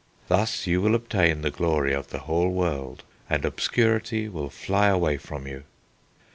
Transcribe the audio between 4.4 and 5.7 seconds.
fly away from you."